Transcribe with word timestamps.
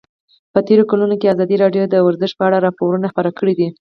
په 0.53 0.59
تېرو 0.67 0.83
کلونو 0.91 1.15
کې 1.19 1.31
ازادي 1.33 1.55
راډیو 1.63 1.83
د 1.87 1.95
ورزش 2.07 2.31
په 2.37 2.43
اړه 2.47 2.57
راپورونه 2.67 3.05
خپاره 3.11 3.31
کړي 3.39 3.53
دي. 3.59 3.67